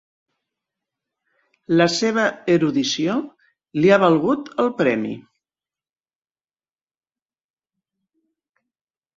[1.81, 3.17] La seva erudició
[3.83, 5.13] li ha valgut el premi.